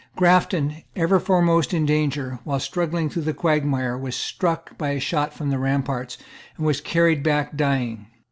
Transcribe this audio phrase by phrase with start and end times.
[0.15, 5.31] Grafton, ever foremost in danger, while struggling through the quagmire, was struck by a shot
[5.31, 6.17] from the ramparts,
[6.57, 8.07] and was carried back dying.